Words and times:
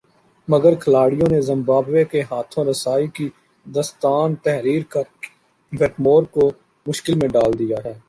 مگر 0.47 0.75
کھلاڑیوں 0.75 1.27
نے 1.31 1.41
زمبابوے 1.41 2.03
کے 2.11 2.21
ہاتھوں 2.31 2.65
رسائی 2.65 3.07
کی 3.15 3.27
داستان 3.65 4.35
تحریر 4.43 4.83
کر 4.89 5.03
کے 5.21 5.29
واٹمور 5.73 6.23
کو 6.31 6.51
مشکل 6.85 7.15
میں 7.15 7.29
ڈال 7.29 7.57
دیا 7.59 7.77
ہے 7.85 7.93